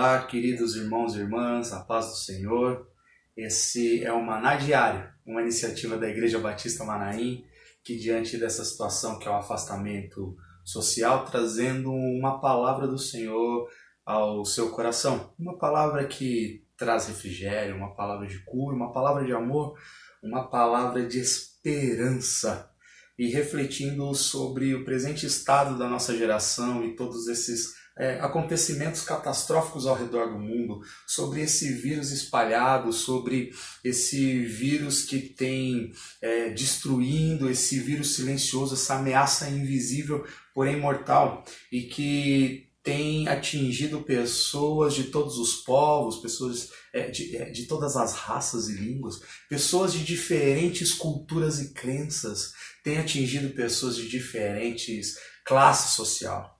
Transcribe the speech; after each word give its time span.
Olá, 0.00 0.22
queridos 0.22 0.76
irmãos 0.76 1.14
e 1.14 1.18
irmãs, 1.18 1.74
a 1.74 1.80
paz 1.80 2.06
do 2.06 2.14
Senhor. 2.14 2.88
Esse 3.36 4.02
é 4.02 4.10
o 4.10 4.24
Maná 4.24 4.56
Diário, 4.56 5.06
uma 5.26 5.42
iniciativa 5.42 5.98
da 5.98 6.08
Igreja 6.08 6.38
Batista 6.38 6.84
Manaim, 6.84 7.44
que 7.84 7.98
diante 7.98 8.38
dessa 8.38 8.64
situação 8.64 9.18
que 9.18 9.28
é 9.28 9.30
o 9.30 9.34
afastamento 9.34 10.34
social, 10.64 11.26
trazendo 11.26 11.92
uma 11.92 12.40
palavra 12.40 12.88
do 12.88 12.96
Senhor 12.96 13.68
ao 14.02 14.42
seu 14.42 14.70
coração. 14.70 15.34
Uma 15.38 15.58
palavra 15.58 16.06
que 16.06 16.64
traz 16.78 17.06
refrigério, 17.06 17.76
uma 17.76 17.94
palavra 17.94 18.26
de 18.26 18.42
cura, 18.42 18.74
uma 18.74 18.94
palavra 18.94 19.22
de 19.22 19.34
amor, 19.34 19.78
uma 20.22 20.48
palavra 20.48 21.06
de 21.06 21.18
esperança. 21.18 22.70
E 23.18 23.28
refletindo 23.28 24.14
sobre 24.14 24.74
o 24.74 24.82
presente 24.82 25.26
estado 25.26 25.76
da 25.76 25.86
nossa 25.86 26.16
geração 26.16 26.82
e 26.86 26.96
todos 26.96 27.28
esses 27.28 27.78
é, 28.00 28.18
acontecimentos 28.18 29.02
catastróficos 29.02 29.86
ao 29.86 29.94
redor 29.94 30.30
do 30.32 30.38
mundo, 30.38 30.80
sobre 31.06 31.42
esse 31.42 31.70
vírus 31.74 32.10
espalhado, 32.10 32.94
sobre 32.94 33.52
esse 33.84 34.42
vírus 34.46 35.02
que 35.02 35.18
tem 35.20 35.92
é, 36.22 36.48
destruindo, 36.48 37.50
esse 37.50 37.78
vírus 37.78 38.14
silencioso, 38.14 38.72
essa 38.72 38.94
ameaça 38.94 39.50
invisível, 39.50 40.26
porém 40.54 40.80
mortal, 40.80 41.44
e 41.70 41.82
que 41.82 42.70
tem 42.82 43.28
atingido 43.28 44.00
pessoas 44.00 44.94
de 44.94 45.04
todos 45.04 45.36
os 45.36 45.56
povos, 45.56 46.16
pessoas 46.16 46.70
é, 46.94 47.10
de, 47.10 47.36
é, 47.36 47.50
de 47.50 47.66
todas 47.66 47.96
as 47.96 48.14
raças 48.14 48.70
e 48.70 48.76
línguas, 48.76 49.20
pessoas 49.46 49.92
de 49.92 50.02
diferentes 50.02 50.94
culturas 50.94 51.60
e 51.60 51.74
crenças, 51.74 52.54
tem 52.82 52.96
atingido 52.96 53.50
pessoas 53.50 53.94
de 53.96 54.08
diferentes 54.08 55.18
classes 55.44 55.90
social. 55.90 56.59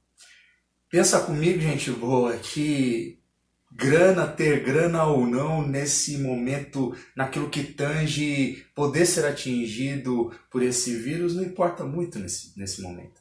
Pensa 0.90 1.20
comigo, 1.20 1.60
gente 1.60 1.92
boa, 1.92 2.36
que 2.36 3.20
grana, 3.70 4.26
ter 4.26 4.64
grana 4.64 5.04
ou 5.04 5.24
não 5.24 5.64
nesse 5.64 6.18
momento, 6.18 6.96
naquilo 7.14 7.48
que 7.48 7.62
tange 7.62 8.66
poder 8.74 9.06
ser 9.06 9.24
atingido 9.24 10.32
por 10.50 10.64
esse 10.64 10.96
vírus, 10.96 11.36
não 11.36 11.44
importa 11.44 11.84
muito 11.84 12.18
nesse, 12.18 12.58
nesse 12.58 12.82
momento. 12.82 13.20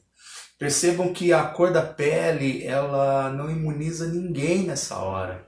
Percebam 0.58 1.14
que 1.14 1.32
a 1.32 1.44
cor 1.44 1.72
da 1.72 1.84
pele, 1.84 2.64
ela 2.64 3.32
não 3.32 3.52
imuniza 3.52 4.08
ninguém 4.08 4.64
nessa 4.64 4.98
hora. 4.98 5.48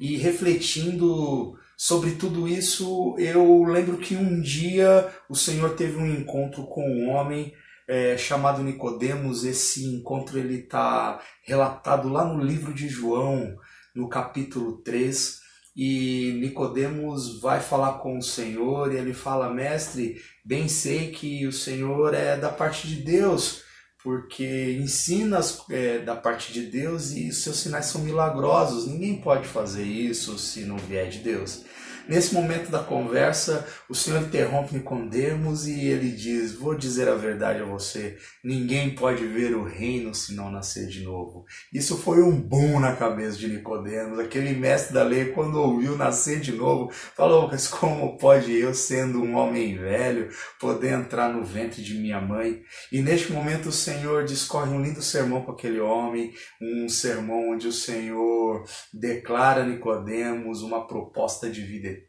E 0.00 0.16
refletindo 0.16 1.58
sobre 1.76 2.12
tudo 2.12 2.48
isso, 2.48 3.14
eu 3.18 3.62
lembro 3.64 3.98
que 3.98 4.16
um 4.16 4.40
dia 4.40 5.06
o 5.28 5.36
Senhor 5.36 5.76
teve 5.76 5.98
um 5.98 6.06
encontro 6.06 6.64
com 6.64 6.82
um 6.82 7.10
homem 7.10 7.52
é, 7.92 8.16
chamado 8.16 8.62
Nicodemos. 8.62 9.44
Esse 9.44 9.84
encontro 9.84 10.38
ele 10.38 10.60
está 10.60 11.20
relatado 11.44 12.08
lá 12.08 12.24
no 12.24 12.42
livro 12.42 12.72
de 12.72 12.88
João, 12.88 13.54
no 13.94 14.08
capítulo 14.08 14.78
3. 14.78 15.40
E 15.76 16.38
Nicodemos 16.40 17.40
vai 17.40 17.60
falar 17.60 17.98
com 17.98 18.16
o 18.16 18.22
Senhor 18.22 18.92
e 18.92 18.96
ele 18.96 19.12
fala: 19.12 19.52
Mestre, 19.52 20.22
bem 20.42 20.68
sei 20.68 21.10
que 21.10 21.46
o 21.46 21.52
Senhor 21.52 22.14
é 22.14 22.34
da 22.36 22.48
parte 22.48 22.88
de 22.88 22.96
Deus, 22.96 23.62
porque 24.02 24.78
ensinas 24.80 25.62
é, 25.70 25.98
da 25.98 26.16
parte 26.16 26.50
de 26.50 26.62
Deus 26.62 27.10
e 27.10 27.30
seus 27.30 27.58
sinais 27.58 27.86
são 27.86 28.00
milagrosos. 28.00 28.86
Ninguém 28.86 29.20
pode 29.20 29.46
fazer 29.46 29.84
isso 29.84 30.38
se 30.38 30.64
não 30.64 30.78
vier 30.78 31.10
de 31.10 31.18
Deus. 31.18 31.64
Nesse 32.08 32.34
momento 32.34 32.70
da 32.70 32.80
conversa, 32.80 33.66
o 33.88 33.94
Senhor 33.94 34.22
interrompe 34.22 34.74
Nicodemos 34.74 35.68
e 35.68 35.86
ele 35.86 36.10
diz: 36.10 36.52
Vou 36.52 36.74
dizer 36.74 37.08
a 37.08 37.14
verdade 37.14 37.62
a 37.62 37.64
você, 37.64 38.18
ninguém 38.42 38.94
pode 38.94 39.24
ver 39.24 39.54
o 39.54 39.62
reino 39.62 40.12
se 40.14 40.34
não 40.34 40.50
nascer 40.50 40.88
de 40.88 41.04
novo. 41.04 41.44
Isso 41.72 41.96
foi 41.96 42.20
um 42.22 42.32
boom 42.32 42.80
na 42.80 42.96
cabeça 42.96 43.38
de 43.38 43.46
Nicodemos. 43.46 44.18
Aquele 44.18 44.52
mestre 44.52 44.92
da 44.92 45.04
lei, 45.04 45.26
quando 45.26 45.60
ouviu 45.60 45.96
nascer 45.96 46.40
de 46.40 46.52
novo, 46.52 46.90
falou: 47.16 47.48
Mas 47.48 47.68
como 47.68 48.18
pode 48.18 48.52
eu, 48.52 48.74
sendo 48.74 49.22
um 49.22 49.36
homem 49.36 49.78
velho, 49.78 50.28
poder 50.58 50.92
entrar 50.92 51.32
no 51.32 51.44
ventre 51.44 51.82
de 51.82 51.94
minha 51.94 52.20
mãe? 52.20 52.62
E 52.90 53.00
neste 53.00 53.32
momento 53.32 53.68
o 53.68 53.72
Senhor 53.72 54.24
discorre 54.24 54.70
um 54.70 54.82
lindo 54.82 55.00
sermão 55.00 55.42
para 55.42 55.54
aquele 55.54 55.80
homem, 55.80 56.32
um 56.60 56.88
sermão 56.88 57.50
onde 57.50 57.68
o 57.68 57.72
Senhor 57.72 58.64
declara 58.92 59.62
a 59.62 59.66
Nicodemos 59.66 60.62
uma 60.62 60.86
proposta 60.86 61.48
de 61.48 61.62
vida 61.62 61.88
eterna. 61.88 62.01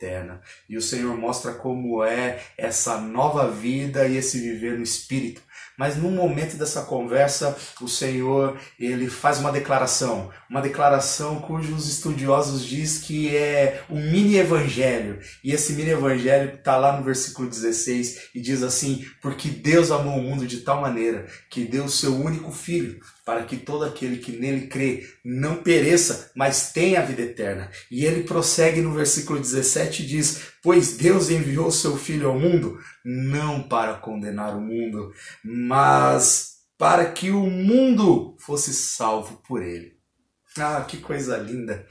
E 0.69 0.77
o 0.77 0.81
Senhor 0.81 1.15
mostra 1.17 1.53
como 1.53 2.03
é 2.03 2.39
essa 2.57 2.97
nova 2.99 3.49
vida 3.49 4.07
e 4.07 4.17
esse 4.17 4.39
viver 4.39 4.77
no 4.77 4.83
espírito. 4.83 5.41
Mas 5.77 5.97
no 5.97 6.11
momento 6.11 6.55
dessa 6.55 6.83
conversa, 6.83 7.57
o 7.81 7.87
Senhor, 7.87 8.59
ele 8.79 9.09
faz 9.09 9.39
uma 9.39 9.51
declaração, 9.51 10.29
uma 10.49 10.61
declaração 10.61 11.41
cujos 11.41 11.87
estudiosos 11.89 12.63
diz 12.63 12.99
que 12.99 13.35
é 13.35 13.83
um 13.89 13.99
mini 13.99 14.37
evangelho. 14.37 15.19
E 15.43 15.51
esse 15.51 15.73
mini 15.73 15.89
evangelho 15.89 16.53
está 16.55 16.77
lá 16.77 16.95
no 16.95 17.03
versículo 17.03 17.49
16 17.49 18.29
e 18.35 18.39
diz 18.39 18.61
assim: 18.61 19.03
"Porque 19.21 19.49
Deus 19.49 19.89
amou 19.89 20.17
o 20.19 20.21
mundo 20.21 20.45
de 20.45 20.61
tal 20.61 20.79
maneira 20.79 21.25
que 21.49 21.65
deu 21.65 21.85
o 21.85 21.89
seu 21.89 22.15
único 22.15 22.51
filho, 22.51 22.99
para 23.25 23.43
que 23.43 23.57
todo 23.57 23.85
aquele 23.85 24.17
que 24.17 24.33
nele 24.33 24.67
crê 24.67 25.07
não 25.23 25.63
pereça, 25.63 26.31
mas 26.35 26.71
tenha 26.71 26.99
a 26.99 27.05
vida 27.05 27.21
eterna. 27.21 27.71
E 27.89 28.05
ele 28.05 28.23
prossegue 28.23 28.81
no 28.81 28.93
versículo 28.93 29.39
17 29.39 30.03
e 30.03 30.05
diz: 30.05 30.41
Pois 30.61 30.97
Deus 30.97 31.29
enviou 31.29 31.71
seu 31.71 31.97
Filho 31.97 32.29
ao 32.29 32.39
mundo, 32.39 32.77
não 33.03 33.63
para 33.63 33.95
condenar 33.95 34.55
o 34.57 34.61
mundo, 34.61 35.11
mas 35.43 36.53
para 36.77 37.11
que 37.11 37.29
o 37.31 37.49
mundo 37.49 38.35
fosse 38.39 38.73
salvo 38.73 39.41
por 39.47 39.61
ele. 39.61 39.93
Ah, 40.57 40.85
que 40.87 40.97
coisa 40.97 41.37
linda! 41.37 41.87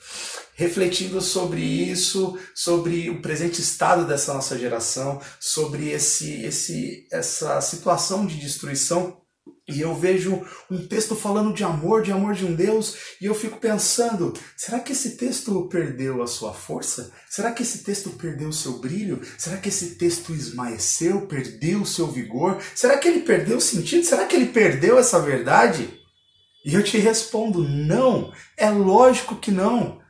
Refletindo 0.54 1.20
sobre 1.20 1.60
isso, 1.60 2.38
sobre 2.54 3.10
o 3.10 3.20
presente 3.20 3.60
estado 3.60 4.06
dessa 4.06 4.34
nossa 4.34 4.56
geração, 4.56 5.20
sobre 5.41 5.88
esse, 5.91 6.43
esse, 6.44 7.09
essa 7.10 7.60
situação 7.60 8.25
de 8.25 8.38
destruição 8.38 9.22
e 9.69 9.81
eu 9.81 9.95
vejo 9.95 10.45
um 10.69 10.87
texto 10.89 11.15
falando 11.15 11.55
de 11.55 11.62
amor, 11.62 12.03
de 12.03 12.11
amor 12.11 12.34
de 12.34 12.45
um 12.45 12.53
Deus, 12.53 12.97
e 13.21 13.27
eu 13.27 13.34
fico 13.34 13.61
pensando: 13.61 14.33
será 14.56 14.81
que 14.81 14.93
esse 14.93 15.17
texto 15.17 15.69
perdeu 15.69 16.21
a 16.21 16.27
sua 16.27 16.53
força? 16.53 17.12
Será 17.31 17.53
que 17.53 17.62
esse 17.62 17.84
texto 17.84 18.11
perdeu 18.11 18.49
o 18.49 18.53
seu 18.53 18.78
brilho? 18.78 19.21
Será 19.39 19.56
que 19.56 19.69
esse 19.69 19.95
texto 19.95 20.34
esmaeceu, 20.34 21.27
perdeu 21.28 21.83
o 21.83 21.87
seu 21.87 22.09
vigor? 22.09 22.61
Será 22.75 22.99
que 22.99 23.06
ele 23.06 23.21
perdeu 23.21 23.59
o 23.59 23.61
sentido? 23.61 24.05
Será 24.05 24.27
que 24.27 24.34
ele 24.34 24.47
perdeu 24.47 24.99
essa 24.99 25.21
verdade? 25.21 25.89
E 26.67 26.75
eu 26.75 26.83
te 26.83 26.99
respondo: 26.99 27.62
não, 27.62 28.33
é 28.56 28.69
lógico 28.69 29.37
que 29.37 29.53
não. 29.53 30.01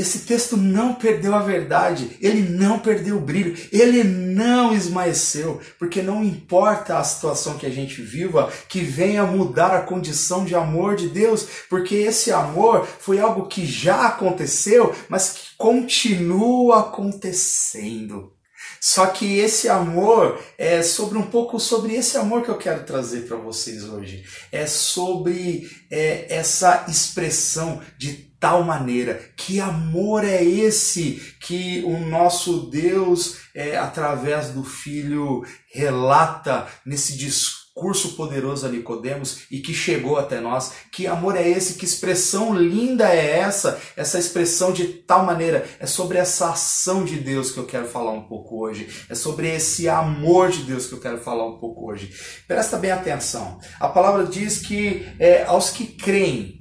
Esse 0.00 0.20
texto 0.20 0.56
não 0.56 0.94
perdeu 0.94 1.34
a 1.34 1.42
verdade, 1.42 2.16
ele 2.22 2.40
não 2.40 2.78
perdeu 2.78 3.18
o 3.18 3.20
brilho, 3.20 3.54
ele 3.70 4.02
não 4.02 4.72
esmaeceu, 4.72 5.60
porque 5.78 6.00
não 6.00 6.24
importa 6.24 6.96
a 6.96 7.04
situação 7.04 7.58
que 7.58 7.66
a 7.66 7.70
gente 7.70 8.00
viva, 8.00 8.50
que 8.66 8.80
venha 8.80 9.26
mudar 9.26 9.76
a 9.76 9.82
condição 9.82 10.44
de 10.46 10.54
amor 10.54 10.96
de 10.96 11.08
Deus, 11.08 11.46
porque 11.68 11.96
esse 11.96 12.32
amor 12.32 12.86
foi 12.86 13.20
algo 13.20 13.46
que 13.46 13.66
já 13.66 14.06
aconteceu, 14.06 14.94
mas 15.06 15.32
que 15.34 15.56
continua 15.58 16.80
acontecendo. 16.80 18.32
Só 18.80 19.06
que 19.08 19.38
esse 19.38 19.68
amor 19.68 20.42
é 20.56 20.82
sobre 20.82 21.18
um 21.18 21.26
pouco 21.26 21.60
sobre 21.60 21.94
esse 21.94 22.16
amor 22.16 22.42
que 22.42 22.48
eu 22.48 22.56
quero 22.56 22.84
trazer 22.84 23.26
para 23.28 23.36
vocês 23.36 23.84
hoje. 23.84 24.24
É 24.50 24.66
sobre 24.66 25.70
é, 25.90 26.34
essa 26.34 26.86
expressão 26.88 27.82
de 27.98 28.30
tal 28.40 28.64
maneira. 28.64 29.20
Que 29.50 29.58
amor 29.58 30.22
é 30.22 30.44
esse 30.44 31.34
que 31.40 31.82
o 31.84 31.98
nosso 31.98 32.70
Deus, 32.70 33.38
é, 33.52 33.76
através 33.76 34.50
do 34.50 34.62
Filho, 34.62 35.44
relata 35.74 36.68
nesse 36.86 37.16
discurso 37.16 38.14
poderoso 38.14 38.64
a 38.64 38.68
Nicodemos 38.68 39.40
e 39.50 39.58
que 39.58 39.74
chegou 39.74 40.18
até 40.18 40.38
nós? 40.38 40.74
Que 40.92 41.08
amor 41.08 41.34
é 41.34 41.48
esse? 41.48 41.74
Que 41.74 41.84
expressão 41.84 42.54
linda 42.54 43.12
é 43.12 43.40
essa? 43.40 43.82
Essa 43.96 44.20
expressão 44.20 44.72
de 44.72 44.86
tal 44.86 45.26
maneira 45.26 45.68
é 45.80 45.86
sobre 45.86 46.16
essa 46.16 46.50
ação 46.50 47.04
de 47.04 47.16
Deus 47.16 47.50
que 47.50 47.58
eu 47.58 47.66
quero 47.66 47.88
falar 47.88 48.12
um 48.12 48.28
pouco 48.28 48.64
hoje. 48.64 48.88
É 49.08 49.16
sobre 49.16 49.52
esse 49.52 49.88
amor 49.88 50.52
de 50.52 50.62
Deus 50.62 50.86
que 50.86 50.92
eu 50.92 51.00
quero 51.00 51.18
falar 51.18 51.44
um 51.44 51.58
pouco 51.58 51.90
hoje. 51.90 52.14
Presta 52.46 52.76
bem 52.76 52.92
atenção. 52.92 53.58
A 53.80 53.88
palavra 53.88 54.26
diz 54.26 54.60
que 54.60 55.08
é, 55.18 55.42
aos 55.42 55.70
que 55.70 55.86
creem 55.88 56.60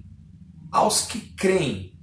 aos 0.72 1.02
que 1.02 1.20
creem. 1.36 1.99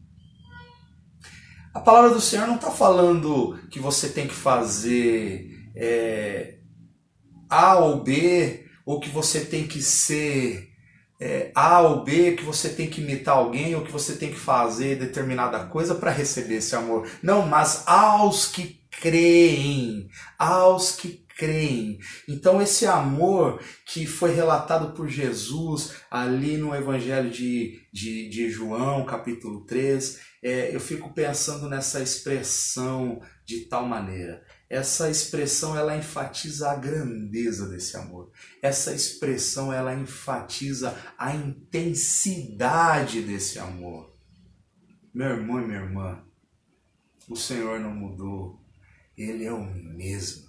A 1.76 1.80
palavra 1.80 2.08
do 2.08 2.22
Senhor 2.22 2.46
não 2.46 2.54
está 2.54 2.70
falando 2.70 3.60
que 3.70 3.78
você 3.78 4.08
tem 4.08 4.26
que 4.26 4.34
fazer 4.34 5.70
é, 5.76 6.54
A 7.50 7.76
ou 7.76 8.02
B, 8.02 8.64
ou 8.86 8.98
que 8.98 9.10
você 9.10 9.44
tem 9.44 9.66
que 9.66 9.82
ser 9.82 10.70
é, 11.20 11.52
A 11.54 11.82
ou 11.82 12.02
B, 12.02 12.32
que 12.32 12.42
você 12.42 12.70
tem 12.70 12.88
que 12.88 13.02
imitar 13.02 13.36
alguém, 13.36 13.74
ou 13.74 13.82
que 13.82 13.92
você 13.92 14.16
tem 14.16 14.30
que 14.30 14.38
fazer 14.38 14.96
determinada 14.96 15.66
coisa 15.66 15.94
para 15.94 16.10
receber 16.10 16.56
esse 16.56 16.74
amor. 16.74 17.06
Não, 17.22 17.46
mas 17.46 17.86
aos 17.86 18.46
que 18.46 18.80
creem, 18.90 20.08
aos 20.38 20.92
que 20.92 21.25
creem. 21.36 21.98
Então, 22.28 22.60
esse 22.60 22.86
amor 22.86 23.60
que 23.84 24.06
foi 24.06 24.32
relatado 24.32 24.94
por 24.94 25.08
Jesus 25.08 25.94
ali 26.10 26.56
no 26.56 26.74
Evangelho 26.74 27.30
de, 27.30 27.80
de, 27.92 28.28
de 28.28 28.50
João, 28.50 29.04
capítulo 29.04 29.64
3, 29.66 30.18
é, 30.42 30.74
eu 30.74 30.80
fico 30.80 31.12
pensando 31.12 31.68
nessa 31.68 32.00
expressão 32.00 33.20
de 33.44 33.66
tal 33.66 33.86
maneira. 33.86 34.42
Essa 34.68 35.10
expressão 35.10 35.76
ela 35.76 35.96
enfatiza 35.96 36.70
a 36.70 36.74
grandeza 36.74 37.68
desse 37.68 37.96
amor. 37.96 38.32
Essa 38.60 38.92
expressão 38.92 39.72
ela 39.72 39.94
enfatiza 39.94 40.96
a 41.16 41.34
intensidade 41.34 43.22
desse 43.22 43.58
amor. 43.58 44.12
Meu 45.14 45.28
irmão 45.28 45.62
e 45.62 45.66
minha 45.66 45.80
irmã, 45.80 46.24
o 47.28 47.36
Senhor 47.36 47.78
não 47.80 47.94
mudou. 47.94 48.60
Ele 49.16 49.44
é 49.44 49.52
o 49.52 49.64
mesmo. 49.64 50.45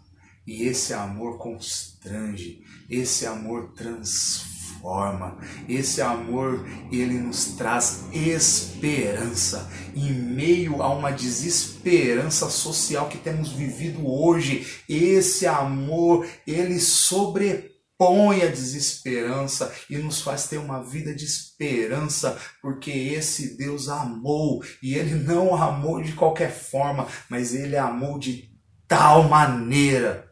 E 0.47 0.63
esse 0.63 0.93
amor 0.93 1.37
constrange, 1.37 2.61
esse 2.89 3.25
amor 3.25 3.73
transforma, 3.73 5.37
esse 5.67 6.01
amor 6.01 6.65
ele 6.89 7.19
nos 7.19 7.47
traz 7.57 8.05
esperança 8.13 9.69
em 9.93 10.13
meio 10.13 10.81
a 10.81 10.87
uma 10.87 11.11
desesperança 11.11 12.49
social 12.49 13.09
que 13.09 13.17
temos 13.17 13.49
vivido 13.49 14.07
hoje. 14.07 14.81
Esse 14.87 15.45
amor 15.45 16.25
ele 16.47 16.79
sobrepõe 16.79 18.41
a 18.41 18.47
desesperança 18.47 19.75
e 19.89 19.97
nos 19.97 20.21
faz 20.21 20.47
ter 20.47 20.59
uma 20.59 20.81
vida 20.81 21.13
de 21.13 21.25
esperança, 21.25 22.39
porque 22.61 22.89
esse 22.89 23.57
Deus 23.57 23.89
amou 23.89 24.63
e 24.81 24.95
ele 24.95 25.15
não 25.15 25.53
amou 25.61 26.01
de 26.01 26.13
qualquer 26.13 26.53
forma, 26.53 27.05
mas 27.29 27.53
ele 27.53 27.75
amou 27.75 28.17
de 28.17 28.49
tal 28.87 29.23
maneira 29.23 30.26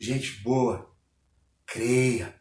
Gente 0.00 0.40
boa, 0.42 0.94
creia, 1.66 2.38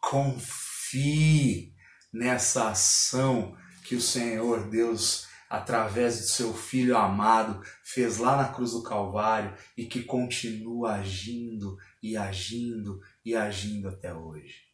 confie 0.00 1.72
nessa 2.12 2.70
ação 2.70 3.56
que 3.84 3.94
o 3.94 4.00
Senhor 4.00 4.68
Deus, 4.68 5.28
através 5.48 6.18
de 6.18 6.28
seu 6.30 6.52
Filho 6.52 6.96
amado, 6.96 7.62
fez 7.84 8.18
lá 8.18 8.36
na 8.36 8.48
cruz 8.52 8.72
do 8.72 8.82
Calvário 8.82 9.56
e 9.76 9.86
que 9.86 10.02
continua 10.02 10.94
agindo 10.94 11.78
e 12.02 12.16
agindo 12.16 13.00
e 13.24 13.36
agindo 13.36 13.88
até 13.88 14.12
hoje. 14.12 14.66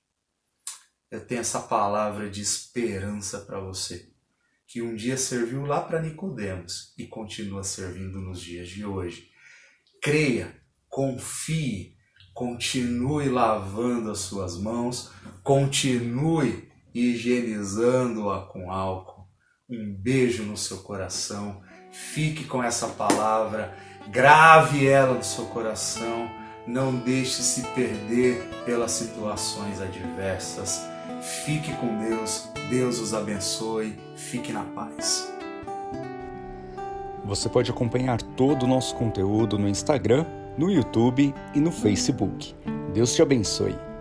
Eu 1.11 1.26
tenho 1.26 1.43
essa 1.43 1.61
palavra 1.61 2.31
de 2.31 2.40
esperança 2.40 3.40
para 3.40 3.61
você, 3.61 4.11
que 4.67 4.81
um 4.81 4.96
dia 4.96 5.19
serviu 5.19 5.67
lá 5.67 5.82
para 5.82 6.00
Nicodemos 6.00 6.94
e 6.96 7.06
continua 7.06 7.62
servindo 7.62 8.19
nos 8.19 8.40
dias 8.40 8.70
de 8.70 8.87
hoje. 8.87 9.31
Creia, 10.00 10.58
confie, 10.88 11.94
continue 12.34 13.29
lavando 13.29 14.11
as 14.11 14.19
suas 14.19 14.58
mãos, 14.58 15.11
continue 15.43 16.69
higienizando-a 16.94 18.46
com 18.46 18.70
álcool. 18.70 19.26
Um 19.69 19.94
beijo 19.94 20.43
no 20.43 20.56
seu 20.56 20.79
coração, 20.79 21.62
fique 21.90 22.44
com 22.44 22.62
essa 22.62 22.88
palavra, 22.88 23.75
grave 24.08 24.87
ela 24.87 25.14
no 25.14 25.25
seu 25.25 25.46
coração, 25.46 26.29
não 26.67 26.94
deixe 26.94 27.43
se 27.43 27.62
perder 27.69 28.49
pelas 28.64 28.93
situações 28.93 29.81
adversas. 29.81 30.81
Fique 31.44 31.73
com 31.76 31.99
Deus, 31.99 32.49
Deus 32.69 32.99
os 32.99 33.14
abençoe, 33.14 33.99
fique 34.17 34.52
na 34.52 34.64
paz. 34.64 35.32
Você 37.25 37.49
pode 37.49 37.70
acompanhar 37.70 38.20
todo 38.20 38.64
o 38.64 38.67
nosso 38.67 38.96
conteúdo 38.96 39.56
no 39.56 39.69
Instagram 39.69 40.26
no 40.56 40.70
YouTube 40.70 41.34
e 41.54 41.60
no 41.60 41.70
Facebook. 41.70 42.54
Deus 42.93 43.14
te 43.14 43.22
abençoe. 43.22 43.91